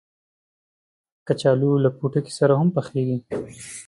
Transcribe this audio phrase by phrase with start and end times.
[1.27, 3.17] کچالو له پوټکي سره هم پخېږي